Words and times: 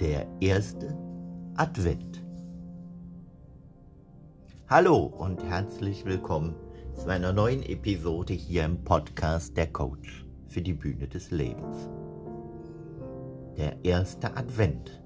Der 0.00 0.26
erste 0.40 0.94
Advent. 1.56 2.22
Hallo 4.68 5.06
und 5.06 5.42
herzlich 5.42 6.04
willkommen 6.04 6.54
zu 6.94 7.08
einer 7.08 7.32
neuen 7.32 7.62
Episode 7.62 8.34
hier 8.34 8.66
im 8.66 8.84
Podcast 8.84 9.56
Der 9.56 9.68
Coach 9.68 10.26
für 10.48 10.60
die 10.60 10.74
Bühne 10.74 11.08
des 11.08 11.30
Lebens. 11.30 11.88
Der 13.56 13.82
erste 13.86 14.36
Advent. 14.36 15.00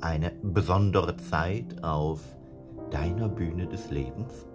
Eine 0.00 0.30
besondere 0.44 1.16
Zeit 1.16 1.82
auf 1.82 2.20
deiner 2.92 3.28
Bühne 3.28 3.66
des 3.66 3.90
Lebens. 3.90 4.46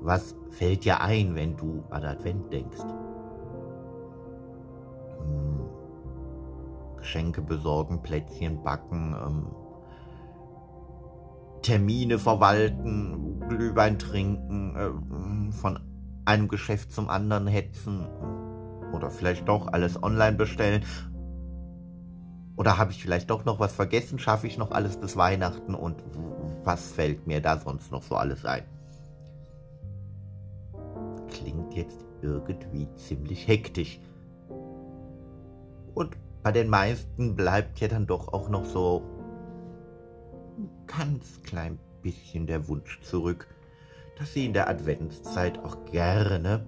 Was 0.00 0.34
fällt 0.50 0.84
dir 0.84 1.00
ein, 1.00 1.36
wenn 1.36 1.56
du 1.56 1.84
an 1.90 2.04
Advent 2.04 2.52
denkst? 2.52 2.82
Geschenke 7.02 7.42
besorgen, 7.42 8.00
Plätzchen 8.00 8.62
backen, 8.62 9.16
ähm, 9.26 9.46
Termine 11.62 12.18
verwalten, 12.18 13.40
Glühwein 13.48 13.98
trinken, 13.98 14.76
äh, 14.76 15.52
von 15.52 15.80
einem 16.24 16.46
Geschäft 16.48 16.92
zum 16.92 17.08
anderen 17.08 17.48
hetzen 17.48 18.06
oder 18.92 19.10
vielleicht 19.10 19.48
doch 19.48 19.66
alles 19.72 20.00
online 20.02 20.36
bestellen. 20.36 20.84
Oder 22.56 22.78
habe 22.78 22.92
ich 22.92 23.02
vielleicht 23.02 23.30
doch 23.30 23.44
noch 23.44 23.58
was 23.58 23.72
vergessen? 23.72 24.18
Schaffe 24.20 24.46
ich 24.46 24.56
noch 24.56 24.70
alles 24.70 24.96
bis 24.96 25.16
Weihnachten? 25.16 25.74
Und 25.74 26.04
was 26.62 26.92
fällt 26.92 27.26
mir 27.26 27.40
da 27.40 27.58
sonst 27.58 27.90
noch 27.90 28.02
so 28.02 28.14
alles 28.14 28.44
ein? 28.44 28.62
Klingt 31.28 31.74
jetzt 31.74 32.04
irgendwie 32.20 32.88
ziemlich 32.94 33.48
hektisch. 33.48 34.00
Und 35.94 36.16
bei 36.42 36.52
den 36.52 36.68
meisten 36.68 37.36
bleibt 37.36 37.80
ja 37.80 37.88
dann 37.88 38.06
doch 38.06 38.32
auch 38.32 38.48
noch 38.48 38.64
so 38.64 39.02
ein 40.58 40.68
ganz 40.86 41.40
klein 41.42 41.78
bisschen 42.02 42.46
der 42.46 42.68
Wunsch 42.68 43.00
zurück, 43.02 43.46
dass 44.18 44.32
sie 44.32 44.46
in 44.46 44.52
der 44.52 44.68
Adventszeit 44.68 45.58
auch 45.60 45.84
gerne 45.86 46.66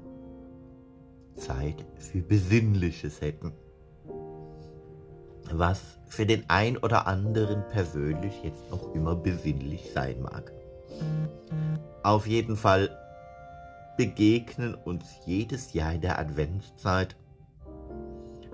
Zeit 1.35 1.85
für 1.99 2.21
Besinnliches 2.21 3.21
hätten. 3.21 3.53
Was 5.51 5.99
für 6.07 6.25
den 6.25 6.45
ein 6.49 6.79
oder 6.79 7.07
anderen 7.07 7.65
persönlich 7.69 8.43
jetzt 8.43 8.71
noch 8.71 8.95
immer 8.95 9.17
besinnlich 9.17 9.91
sein 9.93 10.23
mag. 10.23 10.53
Auf 12.03 12.27
jeden 12.27 12.57
Fall 12.57 12.97
begegnen 13.97 14.75
uns 14.75 15.05
jedes 15.27 15.73
Jahr 15.73 15.93
in 15.93 16.01
der 16.01 16.19
Adventszeit 16.19 17.17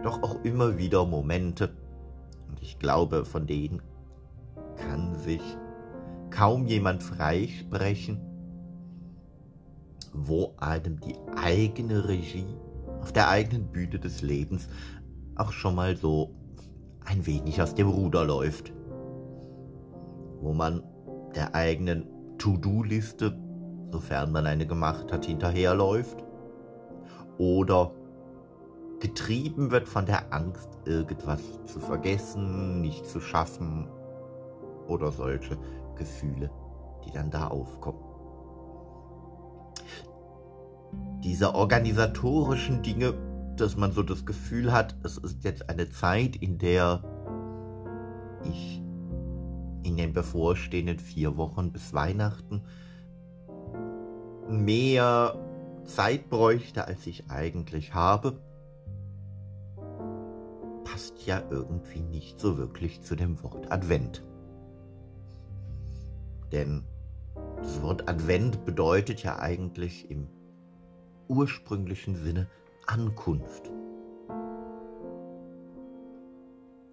doch 0.02 0.22
auch 0.22 0.42
immer 0.44 0.78
wieder 0.78 1.04
Momente, 1.04 1.70
und 2.48 2.60
ich 2.60 2.78
glaube, 2.78 3.24
von 3.24 3.46
denen 3.46 3.82
kann 4.76 5.14
sich 5.14 5.42
kaum 6.30 6.66
jemand 6.66 7.02
freisprechen, 7.02 8.20
wo 10.12 10.54
einem 10.58 11.00
die 11.00 11.16
eigene 11.36 12.08
Regie 12.08 12.46
auf 13.00 13.12
der 13.12 13.28
eigenen 13.28 13.68
Bühne 13.68 13.98
des 13.98 14.22
Lebens 14.22 14.68
auch 15.36 15.52
schon 15.52 15.74
mal 15.74 15.96
so 15.96 16.34
ein 17.04 17.26
wenig 17.26 17.62
aus 17.62 17.74
dem 17.74 17.88
Ruder 17.88 18.24
läuft. 18.24 18.72
Wo 20.40 20.52
man 20.52 20.82
der 21.34 21.54
eigenen 21.54 22.06
To-Do-Liste, 22.38 23.38
sofern 23.90 24.32
man 24.32 24.46
eine 24.46 24.66
gemacht 24.66 25.12
hat, 25.12 25.26
hinterherläuft. 25.26 26.24
Oder 27.38 27.92
getrieben 29.00 29.70
wird 29.70 29.88
von 29.88 30.06
der 30.06 30.32
Angst, 30.32 30.68
irgendwas 30.84 31.40
zu 31.64 31.80
vergessen, 31.80 32.80
nicht 32.80 33.06
zu 33.06 33.20
schaffen 33.20 33.88
oder 34.86 35.10
solche 35.10 35.56
Gefühle, 35.96 36.50
die 37.04 37.10
dann 37.10 37.30
da 37.30 37.48
aufkommen. 37.48 38.04
Diese 41.24 41.54
organisatorischen 41.54 42.82
Dinge, 42.82 43.14
dass 43.56 43.76
man 43.76 43.92
so 43.92 44.02
das 44.02 44.24
Gefühl 44.24 44.72
hat, 44.72 44.96
es 45.02 45.16
ist 45.18 45.44
jetzt 45.44 45.68
eine 45.68 45.88
Zeit, 45.90 46.36
in 46.36 46.58
der 46.58 47.02
ich 48.44 48.82
in 49.82 49.96
den 49.96 50.12
bevorstehenden 50.12 50.98
vier 50.98 51.36
Wochen 51.36 51.72
bis 51.72 51.92
Weihnachten 51.94 52.62
mehr 54.48 55.38
Zeit 55.84 56.28
bräuchte, 56.28 56.86
als 56.86 57.06
ich 57.06 57.30
eigentlich 57.30 57.94
habe 57.94 58.38
passt 61.00 61.26
ja 61.26 61.42
irgendwie 61.48 62.02
nicht 62.02 62.38
so 62.38 62.58
wirklich 62.58 63.00
zu 63.00 63.16
dem 63.16 63.42
Wort 63.42 63.72
Advent. 63.72 64.22
Denn 66.52 66.84
das 67.56 67.80
Wort 67.80 68.06
Advent 68.06 68.66
bedeutet 68.66 69.22
ja 69.22 69.38
eigentlich 69.38 70.10
im 70.10 70.28
ursprünglichen 71.26 72.16
Sinne 72.16 72.48
Ankunft. 72.86 73.70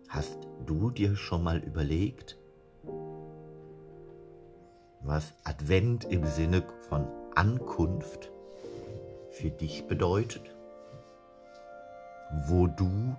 Hast 0.07 0.37
du 0.65 0.89
dir 0.89 1.17
schon 1.17 1.43
mal 1.43 1.57
überlegt, 1.57 2.37
was 5.01 5.33
Advent 5.43 6.05
im 6.05 6.25
Sinne 6.25 6.63
von 6.87 7.05
Ankunft 7.35 8.31
für 9.31 9.49
dich 9.49 9.85
bedeutet? 9.85 10.55
Wo 12.47 12.67
du 12.67 13.17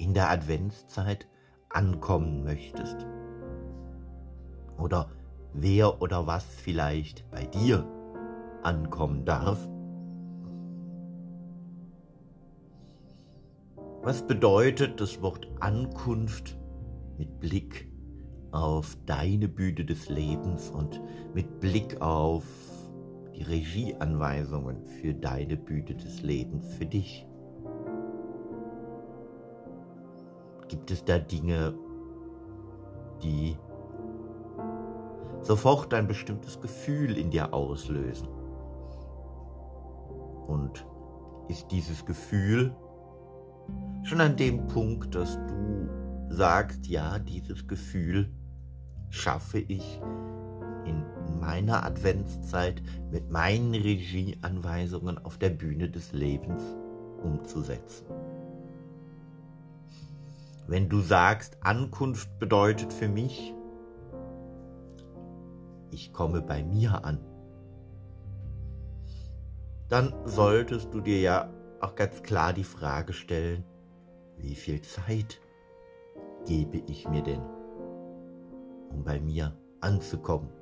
in 0.00 0.14
der 0.14 0.30
Adventszeit 0.30 1.28
ankommen 1.68 2.42
möchtest. 2.42 3.06
Oder 4.78 5.10
wer 5.52 6.00
oder 6.00 6.26
was 6.26 6.44
vielleicht 6.44 7.30
bei 7.30 7.44
dir 7.44 7.86
ankommen 8.62 9.24
darf. 9.26 9.68
Was 14.02 14.26
bedeutet 14.26 15.00
das 15.00 15.20
Wort 15.20 15.46
Ankunft 15.60 16.58
mit 17.18 17.38
Blick 17.38 17.86
auf 18.52 18.96
deine 19.04 19.48
Bühne 19.48 19.84
des 19.84 20.08
Lebens 20.08 20.70
und 20.70 21.00
mit 21.34 21.60
Blick 21.60 22.00
auf 22.00 22.44
die 23.34 23.42
Regieanweisungen 23.42 24.86
für 24.86 25.12
deine 25.12 25.58
Bühne 25.58 25.94
des 25.94 26.22
Lebens, 26.22 26.72
für 26.74 26.86
dich? 26.86 27.29
Gibt 30.70 30.92
es 30.92 31.04
da 31.04 31.18
Dinge, 31.18 31.74
die 33.24 33.56
sofort 35.40 35.92
ein 35.92 36.06
bestimmtes 36.06 36.60
Gefühl 36.60 37.18
in 37.18 37.32
dir 37.32 37.52
auslösen? 37.52 38.28
Und 40.46 40.86
ist 41.48 41.72
dieses 41.72 42.06
Gefühl 42.06 42.72
schon 44.04 44.20
an 44.20 44.36
dem 44.36 44.68
Punkt, 44.68 45.12
dass 45.16 45.34
du 45.48 45.88
sagst, 46.28 46.86
ja, 46.86 47.18
dieses 47.18 47.66
Gefühl 47.66 48.32
schaffe 49.08 49.58
ich 49.58 50.00
in 50.84 51.04
meiner 51.40 51.84
Adventszeit 51.84 52.80
mit 53.10 53.28
meinen 53.28 53.74
Regieanweisungen 53.74 55.18
auf 55.18 55.36
der 55.36 55.50
Bühne 55.50 55.90
des 55.90 56.12
Lebens 56.12 56.62
umzusetzen. 57.24 58.06
Wenn 60.70 60.88
du 60.88 61.00
sagst, 61.00 61.58
Ankunft 61.62 62.38
bedeutet 62.38 62.92
für 62.92 63.08
mich, 63.08 63.52
ich 65.90 66.12
komme 66.12 66.42
bei 66.42 66.62
mir 66.62 67.04
an, 67.04 67.18
dann 69.88 70.14
solltest 70.26 70.94
du 70.94 71.00
dir 71.00 71.18
ja 71.18 71.52
auch 71.80 71.96
ganz 71.96 72.22
klar 72.22 72.52
die 72.52 72.62
Frage 72.62 73.12
stellen, 73.14 73.64
wie 74.36 74.54
viel 74.54 74.80
Zeit 74.82 75.40
gebe 76.46 76.80
ich 76.86 77.08
mir 77.08 77.24
denn, 77.24 77.42
um 78.92 79.02
bei 79.02 79.18
mir 79.18 79.56
anzukommen? 79.80 80.52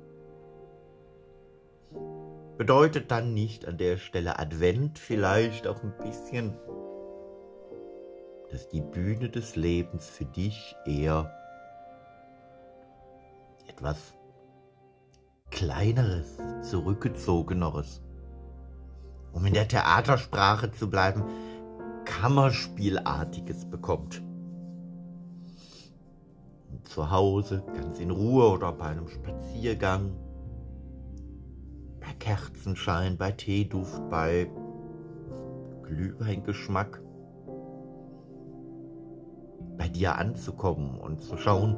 Bedeutet 2.57 3.11
dann 3.11 3.35
nicht 3.35 3.67
an 3.67 3.77
der 3.77 3.97
Stelle 3.97 4.39
Advent 4.39 4.97
vielleicht 4.97 5.67
auch 5.67 5.83
ein 5.83 5.93
bisschen 5.99 6.57
dass 8.51 8.67
die 8.69 8.81
Bühne 8.81 9.29
des 9.29 9.55
Lebens 9.55 10.07
für 10.07 10.25
dich 10.25 10.75
eher 10.85 11.31
etwas 13.67 14.15
Kleineres, 15.51 16.37
Zurückgezogeneres, 16.61 18.01
um 19.33 19.45
in 19.45 19.53
der 19.53 19.67
Theatersprache 19.67 20.71
zu 20.71 20.89
bleiben, 20.89 21.23
Kammerspielartiges 22.05 23.65
bekommt. 23.65 24.21
Und 26.71 26.87
zu 26.87 27.11
Hause, 27.11 27.63
ganz 27.75 27.99
in 27.99 28.11
Ruhe 28.11 28.49
oder 28.49 28.71
bei 28.71 28.85
einem 28.85 29.07
Spaziergang, 29.07 30.11
bei 31.99 32.13
Kerzenschein, 32.19 33.17
bei 33.17 33.31
Teeduft, 33.31 34.09
bei 34.09 34.49
Glühweingeschmack 35.83 37.01
bei 39.79 39.87
dir 39.87 40.17
anzukommen 40.17 40.99
und 40.99 41.23
zu 41.23 41.37
schauen, 41.37 41.77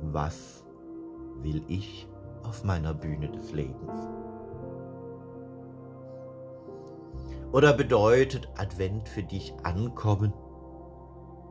was 0.00 0.64
will 1.42 1.62
ich 1.68 2.08
auf 2.42 2.64
meiner 2.64 2.94
Bühne 2.94 3.30
des 3.30 3.52
Lebens? 3.52 4.08
Oder 7.52 7.74
bedeutet 7.74 8.48
Advent 8.56 9.08
für 9.08 9.22
dich 9.22 9.54
ankommen 9.62 10.32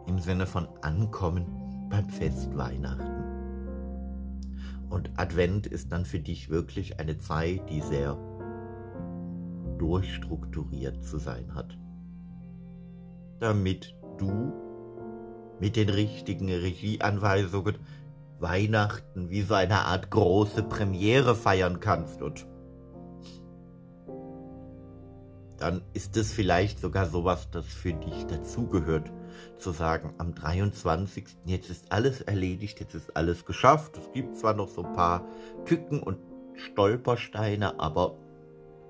im 0.07 0.19
Sinne 0.19 0.47
von 0.47 0.67
ankommen 0.81 1.87
beim 1.89 2.09
Fest 2.09 2.57
Weihnachten? 2.57 3.23
Und 4.89 5.11
Advent 5.17 5.67
ist 5.67 5.91
dann 5.91 6.03
für 6.05 6.19
dich 6.19 6.49
wirklich 6.49 6.99
eine 6.99 7.19
Zeit, 7.19 7.69
die 7.69 7.81
sehr 7.81 8.17
durchstrukturiert 9.77 11.03
zu 11.03 11.19
sein 11.19 11.53
hat. 11.53 11.77
Damit 13.39 13.95
du 14.17 14.53
mit 15.59 15.75
den 15.75 15.89
richtigen 15.89 16.49
Regieanweisungen 16.49 17.77
Weihnachten 18.39 19.29
wie 19.29 19.41
so 19.41 19.53
eine 19.53 19.85
Art 19.85 20.11
große 20.11 20.63
Premiere 20.63 21.35
feiern 21.35 21.79
kannst 21.79 22.21
und 22.21 22.45
dann 25.63 25.81
ist 25.93 26.17
es 26.17 26.33
vielleicht 26.33 26.79
sogar 26.79 27.05
sowas, 27.05 27.49
das 27.49 27.65
für 27.65 27.93
dich 27.93 28.25
dazugehört, 28.25 29.09
zu 29.57 29.71
sagen, 29.71 30.13
am 30.17 30.35
23. 30.35 31.25
jetzt 31.45 31.69
ist 31.69 31.89
alles 31.89 32.19
erledigt, 32.19 32.81
jetzt 32.81 32.95
ist 32.95 33.15
alles 33.15 33.45
geschafft. 33.45 33.97
Es 33.97 34.11
gibt 34.11 34.35
zwar 34.35 34.55
noch 34.55 34.67
so 34.67 34.83
ein 34.83 34.91
paar 34.91 35.25
Tücken 35.63 36.03
und 36.03 36.17
Stolpersteine, 36.55 37.79
aber 37.79 38.17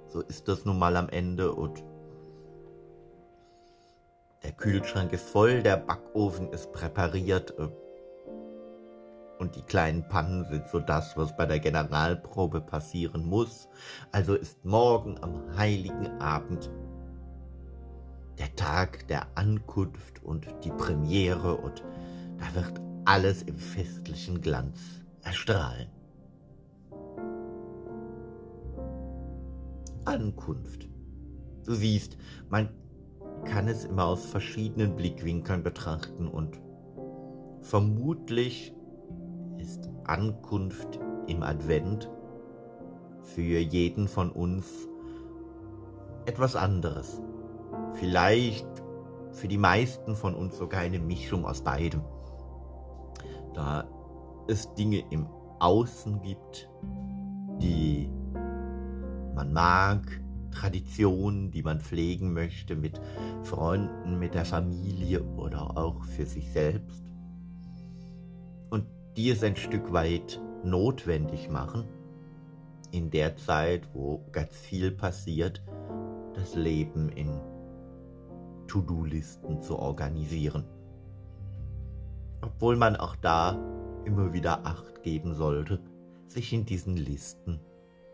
so 0.08 0.22
ist 0.22 0.48
das 0.48 0.66
nun 0.66 0.80
mal 0.80 0.98
am 0.98 1.10
Ende 1.10 1.54
und 1.54 1.84
der 4.44 4.52
Kühlschrank 4.52 5.14
ist 5.14 5.30
voll, 5.30 5.64
der 5.64 5.78
Backofen 5.78 6.52
ist 6.52 6.72
präpariert 6.72 7.54
äh, 7.58 7.68
und 9.40 9.56
die 9.56 9.62
kleinen 9.64 10.08
Pannen 10.08 10.46
sind 10.46 10.68
so 10.70 10.80
das, 10.80 11.18
was 11.18 11.36
bei 11.36 11.46
der 11.46 11.60
Generalprobe 11.60 12.62
passieren 12.62 13.26
muss. 13.26 13.68
Also 14.12 14.36
ist 14.36 14.64
morgen 14.64 15.22
am 15.22 15.58
heiligen 15.58 16.08
Abend 16.22 16.70
der 18.38 18.56
Tag 18.56 19.08
der 19.08 19.28
Ankunft 19.36 20.24
und 20.24 20.48
die 20.64 20.72
Premiere 20.72 21.56
und 21.56 21.84
da 22.38 22.56
wird 22.56 22.82
alles 23.06 23.44
im 23.44 23.58
festlichen 23.58 24.42
Glanz 24.42 24.80
erstrahlen. 25.24 25.90
Ankunft. 30.06 30.88
Du 31.66 31.74
siehst, 31.74 32.18
man 32.50 32.70
kann 33.46 33.68
es 33.68 33.86
immer 33.86 34.06
aus 34.06 34.26
verschiedenen 34.26 34.96
Blickwinkeln 34.96 35.64
betrachten 35.64 36.28
und 36.28 36.60
vermutlich 37.62 38.74
ist 39.58 39.90
Ankunft 40.06 41.00
im 41.28 41.44
Advent 41.44 42.10
für 43.22 43.60
jeden 43.60 44.08
von 44.08 44.32
uns 44.32 44.88
etwas 46.26 46.56
anderes. 46.56 47.22
Vielleicht 47.94 48.68
für 49.32 49.48
die 49.48 49.58
meisten 49.58 50.16
von 50.16 50.36
uns 50.36 50.58
sogar 50.58 50.82
eine 50.82 51.00
Mischung 51.00 51.46
aus 51.46 51.62
beidem. 51.62 52.02
Da 53.54 53.88
es 54.48 54.74
Dinge 54.74 55.04
im 55.10 55.28
Außen 55.60 56.22
gibt, 56.22 56.70
die 57.62 58.10
man 59.34 59.54
mag, 59.54 60.23
Traditionen, 60.54 61.52
die 61.52 61.64
man 61.64 61.80
pflegen 61.80 62.34
möchte 62.34 62.76
mit 62.76 63.02
Freunden, 63.44 64.20
mit 64.20 64.34
der 64.34 64.46
Familie 64.46 65.24
oder 65.24 65.78
auch 65.78 66.04
für 66.06 66.26
sich 66.26 66.52
selbst. 66.52 67.04
Und 68.70 68.86
die 69.18 69.30
es 69.30 69.44
ein 69.44 69.56
Stück 69.56 69.92
weit 69.92 70.40
notwendig 70.64 71.50
machen, 71.50 71.86
in 72.92 73.10
der 73.10 73.36
Zeit, 73.38 73.90
wo 73.94 74.24
ganz 74.32 74.56
viel 74.56 74.92
passiert, 74.92 75.64
das 76.36 76.56
Leben 76.56 77.10
in 77.10 77.40
To-Do-Listen 78.68 79.62
zu 79.62 79.78
organisieren. 79.78 80.66
Obwohl 82.42 82.76
man 82.76 82.96
auch 82.96 83.16
da 83.16 83.58
immer 84.06 84.34
wieder 84.34 84.66
Acht 84.66 85.02
geben 85.02 85.34
sollte, 85.34 85.80
sich 86.28 86.54
in 86.54 86.66
diesen 86.66 86.98
Listen 86.98 87.60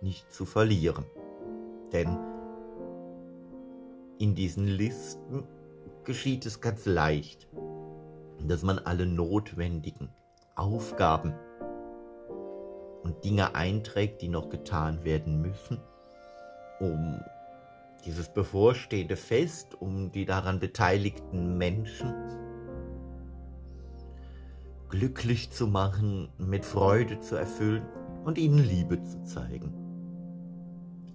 nicht 0.01 0.31
zu 0.31 0.45
verlieren. 0.45 1.05
Denn 1.91 2.17
in 4.19 4.35
diesen 4.35 4.67
Listen 4.67 5.47
geschieht 6.03 6.45
es 6.45 6.59
ganz 6.59 6.85
leicht, 6.85 7.47
dass 8.45 8.63
man 8.63 8.77
alle 8.77 9.05
notwendigen 9.05 10.09
Aufgaben 10.55 11.33
und 13.03 13.23
Dinge 13.23 13.55
einträgt, 13.55 14.21
die 14.21 14.27
noch 14.27 14.49
getan 14.49 15.05
werden 15.05 15.41
müssen, 15.41 15.79
um 16.81 17.21
dieses 18.05 18.27
bevorstehende 18.27 19.15
Fest, 19.15 19.75
um 19.79 20.11
die 20.11 20.25
daran 20.25 20.59
beteiligten 20.59 21.57
Menschen 21.57 22.13
glücklich 24.89 25.51
zu 25.51 25.67
machen, 25.67 26.29
mit 26.37 26.65
Freude 26.65 27.19
zu 27.21 27.35
erfüllen 27.37 27.85
und 28.25 28.37
ihnen 28.37 28.59
Liebe 28.59 29.01
zu 29.01 29.23
zeigen. 29.23 29.73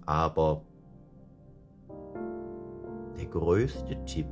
Aber 0.07 0.63
der 3.17 3.25
größte 3.25 4.03
Tipp 4.05 4.27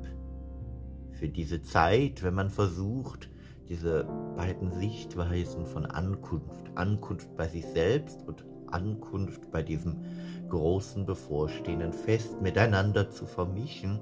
für 1.12 1.30
diese 1.30 1.62
Zeit, 1.62 2.24
wenn 2.24 2.34
man 2.34 2.50
versucht, 2.50 3.30
diese 3.70 4.06
beiden 4.36 4.72
Sichtweisen 4.72 5.66
von 5.66 5.86
Ankunft, 5.86 6.72
Ankunft 6.76 7.36
bei 7.38 7.48
sich 7.48 7.66
selbst 7.66 8.28
und 8.28 8.46
Ankunft 8.68 9.52
bei 9.52 9.62
diesem 9.64 10.02
großen 10.50 11.06
bevorstehenden 11.06 11.94
Fest 11.94 12.42
miteinander 12.42 13.10
zu 13.10 13.26
vermischen, 13.26 14.00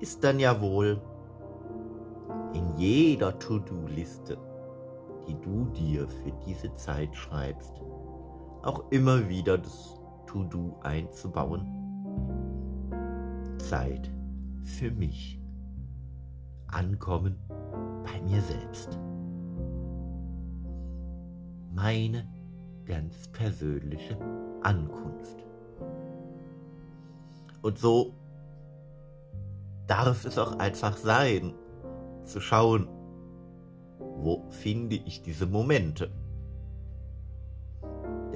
ist 0.00 0.24
dann 0.24 0.40
ja 0.40 0.60
wohl 0.60 1.00
in 2.54 2.76
jeder 2.76 3.38
To-Do-Liste, 3.38 4.36
die 5.28 5.36
du 5.40 5.66
dir 5.66 6.08
für 6.08 6.32
diese 6.46 6.74
Zeit 6.74 7.14
schreibst, 7.14 7.72
auch 8.62 8.90
immer 8.90 9.28
wieder 9.28 9.58
das 9.58 10.00
To-Do 10.26 10.76
einzubauen. 10.82 11.83
Zeit 13.74 14.08
für 14.62 14.92
mich. 14.92 15.40
Ankommen 16.68 17.36
bei 18.04 18.20
mir 18.22 18.40
selbst. 18.40 19.00
Meine 21.74 22.24
ganz 22.84 23.26
persönliche 23.32 24.16
Ankunft. 24.62 25.44
Und 27.62 27.76
so 27.76 28.14
darf 29.88 30.24
es 30.24 30.38
auch 30.38 30.56
einfach 30.60 30.96
sein, 30.96 31.52
zu 32.22 32.40
schauen, 32.40 32.86
wo 33.98 34.44
finde 34.50 34.94
ich 34.94 35.22
diese 35.22 35.46
Momente. 35.46 36.12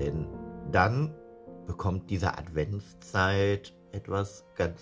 Denn 0.00 0.26
dann 0.73 1.14
bekommt 1.68 2.11
diese 2.11 2.37
Adventszeit 2.37 3.73
etwas 3.92 4.45
ganz 4.57 4.80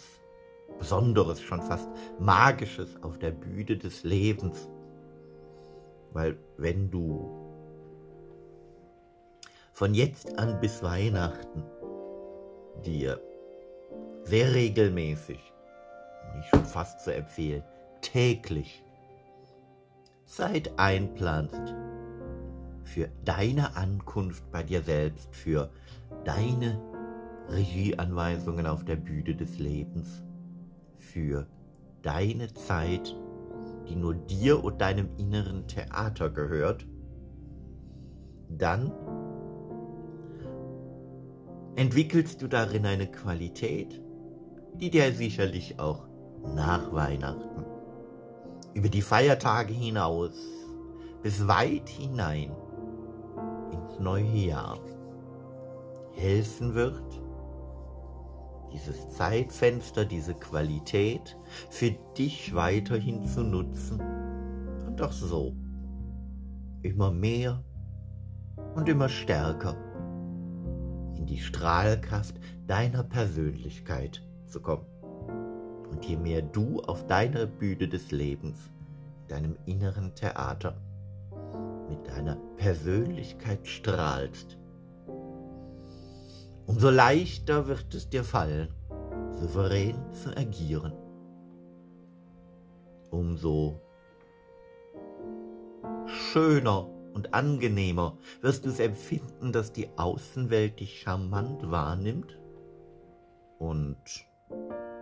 Besonderes, 0.78 1.40
schon 1.40 1.62
fast 1.62 1.88
Magisches 2.18 3.02
auf 3.02 3.18
der 3.18 3.30
Bühne 3.30 3.76
des 3.76 4.04
Lebens. 4.04 4.68
Weil 6.12 6.36
wenn 6.56 6.90
du 6.90 7.30
von 9.72 9.94
jetzt 9.94 10.38
an 10.38 10.60
bis 10.60 10.82
Weihnachten 10.82 11.62
dir 12.84 13.20
sehr 14.24 14.54
regelmäßig, 14.54 15.40
nicht 16.34 16.48
schon 16.48 16.64
fast 16.64 17.00
zu 17.00 17.14
empfehlen, 17.14 17.62
täglich 18.00 18.82
Zeit 20.24 20.78
einplanst 20.78 21.74
für 22.84 23.08
deine 23.24 23.76
Ankunft 23.76 24.50
bei 24.50 24.62
dir 24.62 24.82
selbst, 24.82 25.34
für 25.34 25.70
deine 26.24 26.80
Regieanweisungen 27.48 28.66
auf 28.66 28.84
der 28.84 28.96
Bühne 28.96 29.34
des 29.34 29.58
Lebens, 29.58 30.22
für 30.98 31.46
deine 32.02 32.52
Zeit, 32.54 33.16
die 33.88 33.96
nur 33.96 34.14
dir 34.14 34.62
und 34.62 34.80
deinem 34.80 35.08
inneren 35.16 35.66
Theater 35.66 36.30
gehört, 36.30 36.86
dann 38.48 38.92
entwickelst 41.76 42.40
du 42.42 42.48
darin 42.48 42.86
eine 42.86 43.06
Qualität, 43.06 44.00
die 44.74 44.90
dir 44.90 45.12
sicherlich 45.12 45.78
auch 45.78 46.06
nach 46.54 46.92
Weihnachten, 46.92 47.64
über 48.74 48.88
die 48.88 49.02
Feiertage 49.02 49.72
hinaus, 49.72 50.32
bis 51.22 51.46
weit 51.46 51.88
hinein 51.88 52.54
ins 53.72 53.98
neue 53.98 54.24
Jahr 54.24 54.78
helfen 56.12 56.74
wird, 56.74 57.20
dieses 58.72 59.08
Zeitfenster, 59.10 60.04
diese 60.04 60.34
Qualität 60.34 61.36
für 61.70 61.90
dich 62.16 62.54
weiterhin 62.54 63.24
zu 63.24 63.42
nutzen 63.42 64.00
und 64.86 65.00
auch 65.02 65.12
so 65.12 65.54
immer 66.82 67.10
mehr 67.10 67.62
und 68.74 68.88
immer 68.88 69.08
stärker 69.08 69.76
in 71.16 71.26
die 71.26 71.38
Strahlkraft 71.38 72.36
deiner 72.66 73.02
Persönlichkeit 73.02 74.22
zu 74.46 74.60
kommen. 74.60 74.86
Und 75.90 76.04
je 76.04 76.16
mehr 76.16 76.42
du 76.42 76.80
auf 76.80 77.06
deiner 77.06 77.46
Bühne 77.46 77.88
des 77.88 78.10
Lebens, 78.10 78.58
deinem 79.28 79.56
inneren 79.66 80.14
Theater, 80.14 80.76
mit 81.88 82.06
deiner 82.08 82.36
Persönlichkeit 82.56 83.66
strahlst, 83.66 84.58
umso 86.66 86.90
leichter 86.90 87.66
wird 87.68 87.94
es 87.94 88.08
dir 88.08 88.24
fallen, 88.24 88.68
souverän 89.32 89.96
zu 90.12 90.36
agieren. 90.36 90.92
Umso 93.10 93.80
schöner 96.06 96.88
und 97.14 97.32
angenehmer 97.34 98.18
wirst 98.42 98.64
du 98.64 98.70
es 98.70 98.80
empfinden, 98.80 99.52
dass 99.52 99.72
die 99.72 99.88
Außenwelt 99.96 100.80
dich 100.80 101.00
charmant 101.00 101.70
wahrnimmt 101.70 102.38
und 103.58 103.96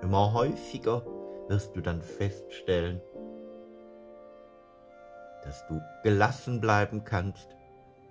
immer 0.03 0.33
häufiger 0.33 1.05
wirst 1.49 1.75
du 1.75 1.81
dann 1.81 2.03
feststellen, 2.03 3.01
dass 5.43 5.67
du 5.67 5.81
gelassen 6.03 6.61
bleiben 6.61 7.05
kannst 7.05 7.49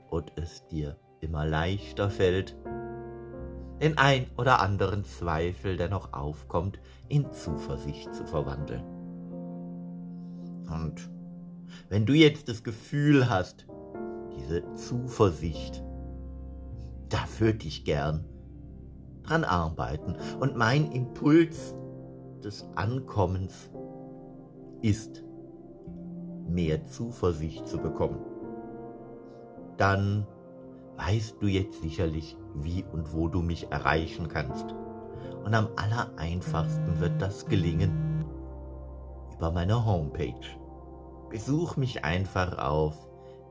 und 0.09 0.31
es 0.35 0.67
dir 0.67 0.97
immer 1.21 1.45
leichter 1.45 2.09
fällt, 2.09 2.55
den 3.83 3.97
ein 3.97 4.27
oder 4.37 4.61
anderen 4.61 5.03
Zweifel, 5.03 5.75
der 5.75 5.89
noch 5.89 6.13
aufkommt, 6.13 6.79
in 7.09 7.29
Zuversicht 7.33 8.15
zu 8.15 8.25
verwandeln. 8.25 8.83
Und 10.71 11.09
wenn 11.89 12.05
du 12.05 12.13
jetzt 12.13 12.47
das 12.47 12.63
Gefühl 12.63 13.29
hast, 13.29 13.67
diese 14.37 14.73
Zuversicht, 14.75 15.83
da 17.09 17.19
würde 17.39 17.67
ich 17.67 17.83
gern 17.83 18.23
dran 19.23 19.43
arbeiten. 19.43 20.15
Und 20.39 20.55
mein 20.55 20.89
Impuls 20.93 21.75
des 22.41 22.65
Ankommens 22.75 23.69
ist, 24.81 25.25
mehr 26.47 26.85
Zuversicht 26.85 27.67
zu 27.67 27.79
bekommen. 27.79 28.19
Dann 29.75 30.25
weißt 30.95 31.35
du 31.41 31.47
jetzt 31.47 31.81
sicherlich, 31.81 32.37
wie 32.55 32.83
und 32.91 33.13
wo 33.13 33.27
du 33.27 33.41
mich 33.41 33.71
erreichen 33.71 34.27
kannst. 34.27 34.73
Und 35.43 35.53
am 35.53 35.67
allereinfachsten 35.75 36.99
wird 36.99 37.21
das 37.21 37.45
gelingen 37.45 38.25
über 39.35 39.51
meine 39.51 39.85
Homepage. 39.85 40.33
Besuch 41.29 41.77
mich 41.77 42.03
einfach 42.05 42.57
auf 42.57 42.95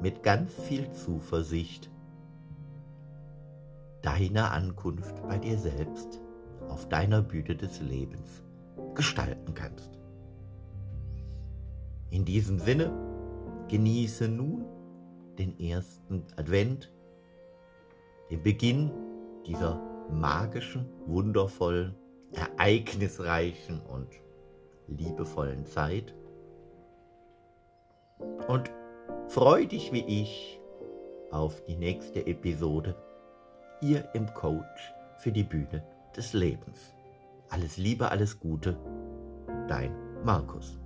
mit 0.00 0.22
ganz 0.22 0.52
viel 0.52 0.90
Zuversicht 0.92 1.90
deine 4.02 4.50
Ankunft 4.50 5.22
bei 5.28 5.38
dir 5.38 5.58
selbst 5.58 6.20
auf 6.68 6.88
deiner 6.88 7.22
Bühne 7.22 7.56
des 7.56 7.80
Lebens 7.80 8.42
gestalten 8.94 9.54
kannst. 9.54 9.98
In 12.10 12.24
diesem 12.24 12.58
Sinne, 12.58 12.90
genieße 13.68 14.28
nun 14.28 14.64
den 15.38 15.58
ersten 15.60 16.24
Advent, 16.36 16.92
den 18.30 18.42
Beginn 18.42 18.90
dieser 19.46 19.80
magischen, 20.10 20.86
wundervollen, 21.06 21.94
ereignisreichen 22.32 23.80
und 23.80 24.08
liebevollen 24.88 25.66
Zeit. 25.66 26.14
Und 28.48 28.70
freu 29.28 29.66
dich 29.66 29.92
wie 29.92 30.04
ich 30.04 30.60
auf 31.30 31.62
die 31.64 31.76
nächste 31.76 32.26
Episode 32.26 32.96
hier 33.80 34.08
im 34.14 34.32
Coach 34.34 34.94
für 35.18 35.32
die 35.32 35.42
Bühne 35.42 35.82
des 36.16 36.32
Lebens. 36.32 36.94
Alles 37.48 37.76
Liebe, 37.78 38.10
alles 38.10 38.38
Gute, 38.38 38.78
dein 39.68 39.92
Markus. 40.22 40.78